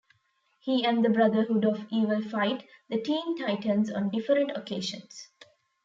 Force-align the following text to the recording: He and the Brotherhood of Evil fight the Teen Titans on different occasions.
He 0.57 0.83
and 0.83 1.05
the 1.05 1.11
Brotherhood 1.11 1.63
of 1.63 1.85
Evil 1.91 2.23
fight 2.23 2.65
the 2.89 2.99
Teen 2.99 3.37
Titans 3.37 3.91
on 3.91 4.09
different 4.09 4.49
occasions. 4.57 5.29